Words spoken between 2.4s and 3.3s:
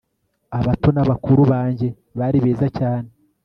beza cyane